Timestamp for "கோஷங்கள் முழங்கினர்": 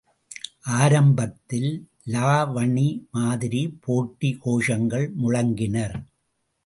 4.45-5.97